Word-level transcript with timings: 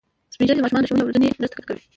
سپین 0.33 0.47
ږیری 0.47 0.57
د 0.57 0.61
ماشومانو 0.63 0.83
د 0.83 0.87
ښوونې 0.89 1.01
او 1.03 1.07
روزنې 1.09 1.25
کې 1.29 1.39
مرسته 1.41 1.59
کوي 1.67 1.81